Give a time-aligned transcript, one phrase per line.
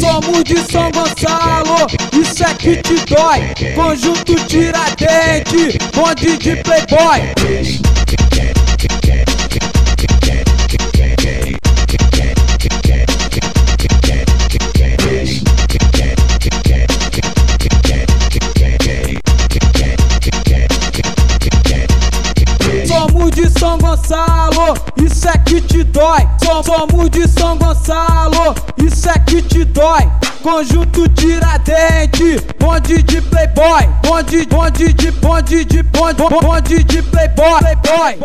[0.00, 3.74] Somos de São Gonçalo, isso é que te dói.
[3.74, 7.77] Conjunto Tiradentes, bonde de playboy.
[23.38, 26.26] De São Gonçalo, isso é que te dói.
[26.44, 28.52] Som- Somos de São Gonçalo,
[28.84, 30.08] isso é que te dói.
[30.42, 33.88] Conjunto Tiradentes, bonde de playboy.
[34.04, 37.60] Bonde, bonde de, bonde de, bonde, bonde de playboy.
[37.60, 38.18] playboy.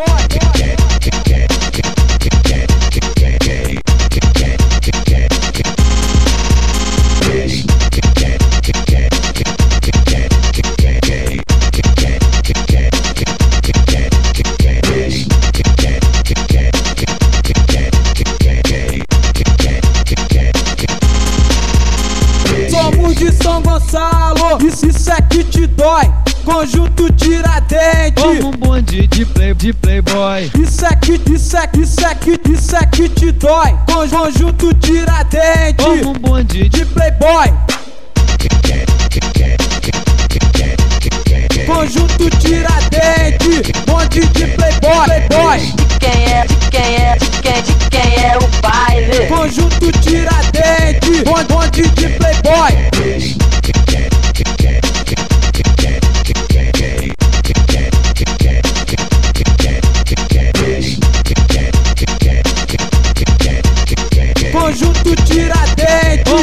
[23.24, 26.12] De São Gonçalo, isso, isso é que te dói.
[26.44, 28.22] Conjunto Tiradentes.
[28.22, 30.52] Como um bonde de, play, de playboy.
[30.62, 33.74] Isso é que, isso é que, isso é que, isso é que te dói.
[33.88, 37.54] Con- Conjunto Tiradentes Como um bonde de de playboy.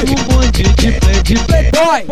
[0.04, 2.06] Bonde de play, de playboy.